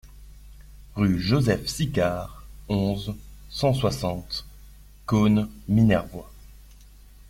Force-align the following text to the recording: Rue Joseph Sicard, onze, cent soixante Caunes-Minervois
Rue 0.95 1.19
Joseph 1.19 1.67
Sicard, 1.67 2.41
onze, 2.69 3.13
cent 3.51 3.71
soixante 3.75 4.47
Caunes-Minervois 5.05 6.31